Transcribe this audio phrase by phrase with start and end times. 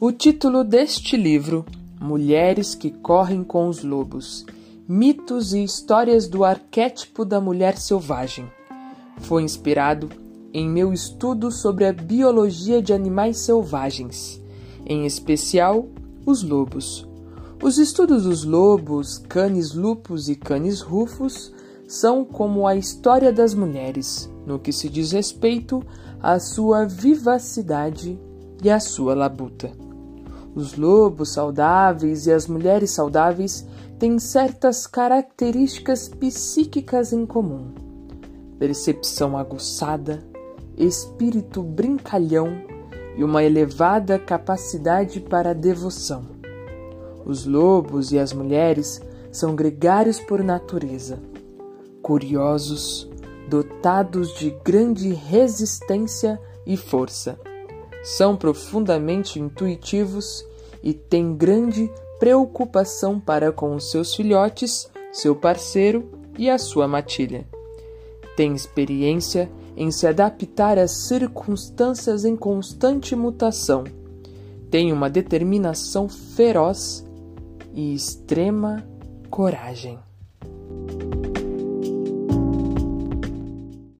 [0.00, 1.66] O título deste livro,
[2.00, 4.46] Mulheres que Correm com os Lobos
[4.86, 8.48] Mitos e Histórias do Arquétipo da Mulher Selvagem,
[9.22, 10.08] foi inspirado
[10.54, 14.40] em meu estudo sobre a biologia de animais selvagens,
[14.86, 15.88] em especial
[16.24, 17.04] os lobos.
[17.60, 21.52] Os estudos dos lobos, canis lupus e canis rufus
[21.88, 25.82] são como a história das mulheres, no que se diz respeito
[26.22, 28.16] à sua vivacidade
[28.62, 29.87] e à sua labuta.
[30.58, 33.64] Os lobos saudáveis e as mulheres saudáveis
[33.96, 37.70] têm certas características psíquicas em comum:
[38.58, 40.18] percepção aguçada,
[40.76, 42.60] espírito brincalhão
[43.16, 46.24] e uma elevada capacidade para devoção.
[47.24, 51.20] Os lobos e as mulheres são gregários por natureza,
[52.02, 53.08] curiosos,
[53.48, 57.38] dotados de grande resistência e força.
[58.02, 60.44] São profundamente intuitivos
[60.82, 67.46] e tem grande preocupação para com os seus filhotes, seu parceiro e a sua matilha.
[68.36, 73.84] Tem experiência em se adaptar às circunstâncias em constante mutação.
[74.70, 77.04] Tem uma determinação feroz
[77.74, 78.84] e extrema
[79.30, 79.98] coragem.